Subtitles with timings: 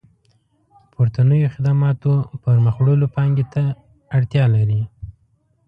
[0.93, 2.13] پورتنيو خدماتو
[2.43, 3.45] پرمخ وړلو پانګې
[4.15, 4.81] اړتيا لري.